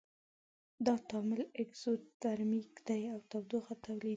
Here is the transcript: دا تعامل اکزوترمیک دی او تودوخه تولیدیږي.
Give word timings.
دا 0.85 0.93
تعامل 1.09 1.41
اکزوترمیک 1.61 2.69
دی 2.87 3.01
او 3.13 3.19
تودوخه 3.29 3.73
تولیدیږي. 3.83 4.09